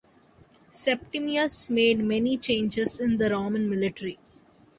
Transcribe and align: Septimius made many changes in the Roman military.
Septimius 0.71 1.69
made 1.69 1.99
many 1.99 2.35
changes 2.35 2.99
in 2.99 3.19
the 3.19 3.29
Roman 3.29 3.69
military. 3.69 4.17